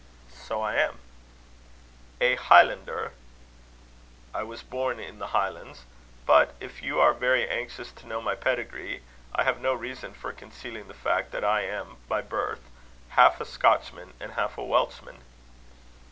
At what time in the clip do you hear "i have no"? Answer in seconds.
9.35-9.75